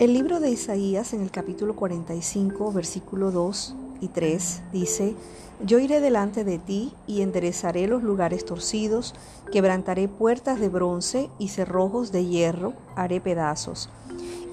El 0.00 0.14
libro 0.14 0.40
de 0.40 0.50
Isaías 0.50 1.12
en 1.12 1.20
el 1.20 1.30
capítulo 1.30 1.76
45, 1.76 2.72
versículo 2.72 3.30
2 3.30 3.74
y 4.00 4.08
3 4.08 4.62
dice, 4.72 5.14
Yo 5.62 5.78
iré 5.78 6.00
delante 6.00 6.42
de 6.42 6.58
ti 6.58 6.94
y 7.06 7.20
enderezaré 7.20 7.86
los 7.86 8.02
lugares 8.02 8.46
torcidos, 8.46 9.14
quebrantaré 9.52 10.08
puertas 10.08 10.58
de 10.58 10.70
bronce 10.70 11.28
y 11.38 11.48
cerrojos 11.48 12.12
de 12.12 12.24
hierro, 12.24 12.72
haré 12.96 13.20
pedazos. 13.20 13.90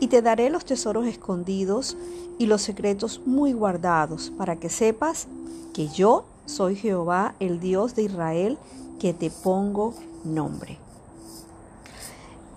Y 0.01 0.07
te 0.07 0.21
daré 0.21 0.49
los 0.49 0.65
tesoros 0.65 1.07
escondidos 1.07 1.95
y 2.37 2.47
los 2.47 2.61
secretos 2.61 3.21
muy 3.25 3.53
guardados, 3.53 4.33
para 4.37 4.57
que 4.57 4.67
sepas 4.67 5.29
que 5.73 5.87
yo 5.87 6.25
soy 6.45 6.75
Jehová, 6.75 7.35
el 7.39 7.61
Dios 7.61 7.95
de 7.95 8.03
Israel, 8.03 8.57
que 8.99 9.13
te 9.13 9.29
pongo 9.29 9.93
nombre. 10.25 10.86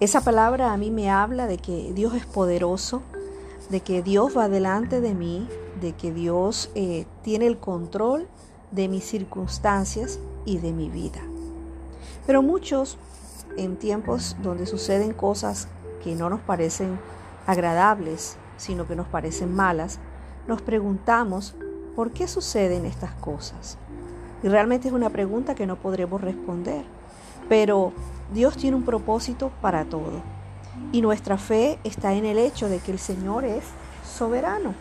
Esa 0.00 0.22
palabra 0.22 0.72
a 0.72 0.78
mí 0.78 0.90
me 0.90 1.10
habla 1.10 1.46
de 1.46 1.58
que 1.58 1.92
Dios 1.92 2.14
es 2.14 2.24
poderoso, 2.24 3.02
de 3.68 3.80
que 3.80 4.02
Dios 4.02 4.34
va 4.34 4.48
delante 4.48 5.02
de 5.02 5.12
mí, 5.12 5.46
de 5.78 5.92
que 5.92 6.10
Dios 6.10 6.70
eh, 6.74 7.04
tiene 7.22 7.46
el 7.46 7.58
control 7.58 8.26
de 8.70 8.88
mis 8.88 9.04
circunstancias 9.04 10.18
y 10.46 10.56
de 10.56 10.72
mi 10.72 10.88
vida. 10.88 11.20
Pero 12.26 12.40
muchos 12.40 12.96
en 13.58 13.76
tiempos 13.76 14.36
donde 14.42 14.64
suceden 14.64 15.12
cosas 15.12 15.68
que 16.02 16.14
no 16.14 16.30
nos 16.30 16.40
parecen 16.40 16.98
agradables, 17.46 18.38
sino 18.56 18.86
que 18.86 18.96
nos 18.96 19.06
parecen 19.06 19.54
malas, 19.54 19.98
nos 20.48 20.62
preguntamos 20.62 21.54
por 21.94 22.10
qué 22.10 22.26
suceden 22.26 22.86
estas 22.86 23.12
cosas. 23.16 23.76
Y 24.42 24.48
realmente 24.48 24.88
es 24.88 24.94
una 24.94 25.10
pregunta 25.10 25.54
que 25.54 25.66
no 25.66 25.76
podremos 25.76 26.22
responder. 26.22 26.84
Pero 27.50 27.92
Dios 28.32 28.56
tiene 28.56 28.76
un 28.76 28.84
propósito 28.84 29.50
para 29.60 29.84
todo. 29.84 30.22
Y 30.92 31.02
nuestra 31.02 31.36
fe 31.36 31.78
está 31.82 32.14
en 32.14 32.24
el 32.24 32.38
hecho 32.38 32.68
de 32.68 32.78
que 32.78 32.92
el 32.92 32.98
Señor 32.98 33.44
es 33.44 33.64
soberano. 34.04 34.74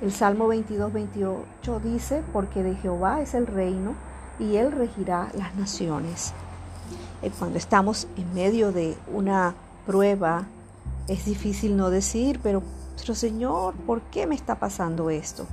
El 0.00 0.12
Salmo 0.12 0.48
22, 0.48 0.92
28 0.92 1.80
dice, 1.80 2.22
porque 2.32 2.62
de 2.62 2.74
Jehová 2.76 3.20
es 3.20 3.34
el 3.34 3.46
reino 3.46 3.94
y 4.38 4.56
él 4.56 4.72
regirá 4.72 5.30
las 5.34 5.54
naciones. 5.56 6.32
Eh, 7.20 7.30
cuando 7.38 7.58
estamos 7.58 8.08
en 8.16 8.32
medio 8.32 8.72
de 8.72 8.96
una 9.12 9.54
prueba, 9.86 10.46
es 11.06 11.26
difícil 11.26 11.76
no 11.76 11.90
decir, 11.90 12.40
pero, 12.42 12.62
pero 12.98 13.14
Señor, 13.14 13.74
¿por 13.74 14.00
qué 14.02 14.26
me 14.26 14.34
está 14.34 14.58
pasando 14.58 15.10
esto? 15.10 15.46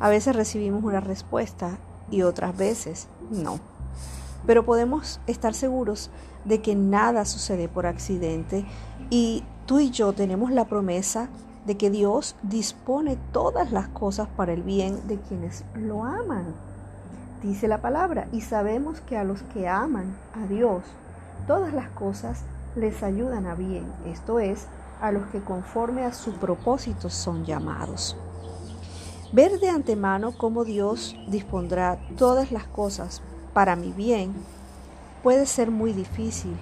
A 0.00 0.08
veces 0.08 0.34
recibimos 0.34 0.82
una 0.82 1.00
respuesta 1.00 1.76
y 2.10 2.22
otras 2.22 2.56
veces 2.56 3.06
no 3.30 3.60
pero 4.46 4.64
podemos 4.64 5.20
estar 5.26 5.54
seguros 5.54 6.10
de 6.44 6.62
que 6.62 6.74
nada 6.74 7.24
sucede 7.24 7.68
por 7.68 7.86
accidente 7.86 8.64
y 9.10 9.44
tú 9.66 9.80
y 9.80 9.90
yo 9.90 10.12
tenemos 10.12 10.50
la 10.50 10.66
promesa 10.66 11.28
de 11.66 11.76
que 11.76 11.90
Dios 11.90 12.34
dispone 12.42 13.18
todas 13.32 13.72
las 13.72 13.88
cosas 13.88 14.28
para 14.36 14.52
el 14.52 14.62
bien 14.62 15.06
de 15.06 15.18
quienes 15.18 15.64
lo 15.74 16.04
aman. 16.04 16.54
Dice 17.42 17.68
la 17.68 17.82
palabra, 17.82 18.26
y 18.32 18.40
sabemos 18.40 19.00
que 19.02 19.16
a 19.16 19.24
los 19.24 19.42
que 19.42 19.68
aman 19.68 20.16
a 20.34 20.46
Dios, 20.46 20.82
todas 21.46 21.72
las 21.74 21.88
cosas 21.90 22.42
les 22.74 23.02
ayudan 23.02 23.46
a 23.46 23.54
bien, 23.54 23.84
esto 24.06 24.40
es, 24.40 24.66
a 25.00 25.12
los 25.12 25.26
que 25.26 25.40
conforme 25.40 26.04
a 26.04 26.12
su 26.12 26.32
propósito 26.32 27.10
son 27.10 27.44
llamados. 27.44 28.16
Ver 29.32 29.60
de 29.60 29.68
antemano 29.68 30.32
cómo 30.32 30.64
Dios 30.64 31.14
dispondrá 31.28 31.98
todas 32.16 32.50
las 32.50 32.64
cosas 32.64 33.20
para 33.52 33.76
mi 33.76 33.92
bien 33.92 34.32
puede 35.22 35.46
ser 35.46 35.70
muy 35.70 35.92
difícil, 35.92 36.56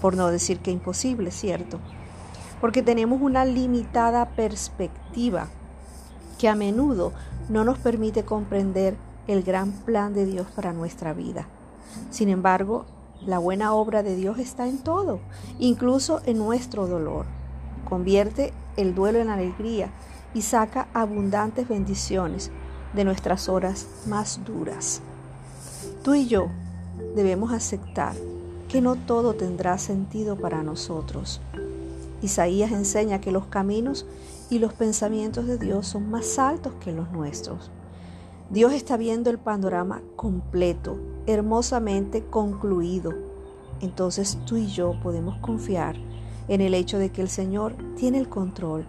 por 0.00 0.16
no 0.16 0.28
decir 0.28 0.60
que 0.60 0.70
imposible, 0.70 1.30
¿cierto? 1.30 1.78
Porque 2.60 2.82
tenemos 2.82 3.20
una 3.22 3.44
limitada 3.44 4.26
perspectiva 4.30 5.48
que 6.38 6.48
a 6.48 6.54
menudo 6.54 7.12
no 7.48 7.64
nos 7.64 7.78
permite 7.78 8.24
comprender 8.24 8.96
el 9.26 9.42
gran 9.42 9.72
plan 9.72 10.14
de 10.14 10.26
Dios 10.26 10.46
para 10.54 10.72
nuestra 10.72 11.12
vida. 11.12 11.46
Sin 12.10 12.28
embargo, 12.28 12.86
la 13.24 13.38
buena 13.38 13.74
obra 13.74 14.02
de 14.02 14.16
Dios 14.16 14.38
está 14.38 14.68
en 14.68 14.78
todo, 14.78 15.20
incluso 15.58 16.20
en 16.24 16.38
nuestro 16.38 16.86
dolor. 16.86 17.26
Convierte 17.88 18.52
el 18.76 18.94
duelo 18.94 19.18
en 19.18 19.28
alegría 19.28 19.90
y 20.34 20.42
saca 20.42 20.88
abundantes 20.94 21.68
bendiciones 21.68 22.50
de 22.94 23.04
nuestras 23.04 23.48
horas 23.48 23.86
más 24.06 24.40
duras. 24.44 25.02
Tú 26.02 26.14
y 26.14 26.26
yo 26.26 26.48
debemos 27.16 27.52
aceptar 27.52 28.14
que 28.68 28.80
no 28.80 28.94
todo 28.94 29.34
tendrá 29.34 29.78
sentido 29.78 30.36
para 30.36 30.62
nosotros. 30.62 31.40
Isaías 32.22 32.72
enseña 32.72 33.20
que 33.20 33.32
los 33.32 33.46
caminos 33.46 34.06
y 34.50 34.58
los 34.58 34.72
pensamientos 34.72 35.46
de 35.46 35.58
Dios 35.58 35.86
son 35.86 36.10
más 36.10 36.38
altos 36.38 36.72
que 36.80 36.92
los 36.92 37.10
nuestros. 37.10 37.70
Dios 38.50 38.72
está 38.72 38.96
viendo 38.96 39.28
el 39.28 39.38
panorama 39.38 40.00
completo, 40.16 40.98
hermosamente 41.26 42.24
concluido. 42.24 43.12
Entonces 43.80 44.38
tú 44.46 44.56
y 44.56 44.66
yo 44.66 44.98
podemos 45.02 45.36
confiar 45.38 45.96
en 46.48 46.60
el 46.60 46.74
hecho 46.74 46.98
de 46.98 47.10
que 47.10 47.22
el 47.22 47.28
Señor 47.28 47.74
tiene 47.96 48.18
el 48.18 48.28
control, 48.28 48.86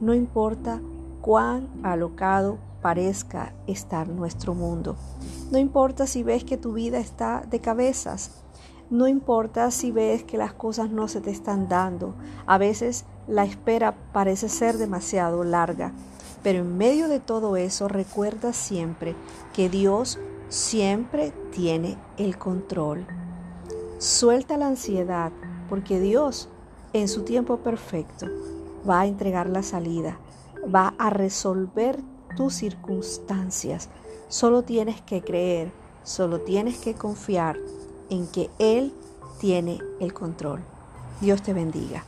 no 0.00 0.14
importa 0.14 0.80
cuán 1.20 1.68
alocado 1.82 2.58
parezca 2.82 3.54
estar 3.66 4.08
nuestro 4.08 4.54
mundo. 4.54 4.96
No 5.50 5.58
importa 5.58 6.06
si 6.06 6.22
ves 6.22 6.44
que 6.44 6.56
tu 6.56 6.72
vida 6.72 6.98
está 6.98 7.42
de 7.48 7.60
cabezas. 7.60 8.42
No 8.90 9.08
importa 9.08 9.70
si 9.70 9.90
ves 9.90 10.24
que 10.24 10.36
las 10.36 10.52
cosas 10.52 10.90
no 10.90 11.08
se 11.08 11.20
te 11.20 11.30
están 11.30 11.68
dando. 11.68 12.14
A 12.44 12.58
veces 12.58 13.06
la 13.26 13.44
espera 13.44 13.94
parece 14.12 14.48
ser 14.48 14.76
demasiado 14.76 15.44
larga. 15.44 15.92
Pero 16.42 16.58
en 16.58 16.76
medio 16.76 17.08
de 17.08 17.20
todo 17.20 17.56
eso 17.56 17.88
recuerda 17.88 18.52
siempre 18.52 19.14
que 19.54 19.68
Dios 19.68 20.18
siempre 20.48 21.32
tiene 21.52 21.96
el 22.18 22.36
control. 22.36 23.06
Suelta 23.98 24.56
la 24.56 24.66
ansiedad 24.66 25.32
porque 25.68 26.00
Dios 26.00 26.48
en 26.92 27.08
su 27.08 27.22
tiempo 27.22 27.58
perfecto 27.58 28.26
va 28.88 29.00
a 29.00 29.06
entregar 29.06 29.48
la 29.48 29.62
salida, 29.62 30.18
va 30.74 30.94
a 30.98 31.08
resolver 31.08 32.00
tus 32.36 32.54
circunstancias. 32.54 33.88
Solo 34.28 34.62
tienes 34.62 35.00
que 35.00 35.22
creer, 35.22 35.70
solo 36.04 36.40
tienes 36.40 36.78
que 36.78 36.94
confiar 36.94 37.56
en 38.10 38.26
que 38.26 38.50
Él 38.58 38.92
tiene 39.40 39.78
el 40.00 40.12
control. 40.12 40.60
Dios 41.20 41.42
te 41.42 41.52
bendiga. 41.52 42.04